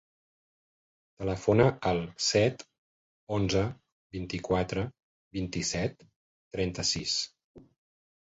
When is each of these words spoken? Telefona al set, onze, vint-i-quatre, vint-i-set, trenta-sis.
Telefona 1.23 1.65
al 1.89 1.99
set, 2.27 2.63
onze, 3.37 3.61
vint-i-quatre, 4.17 4.85
vint-i-set, 5.41 6.01
trenta-sis. 6.57 7.17